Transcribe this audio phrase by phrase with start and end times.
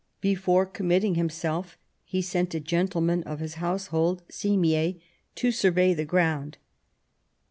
[0.19, 4.99] Before committing himself he sent a gentleman of his household,• Simier,
[5.35, 6.57] to survey the ground.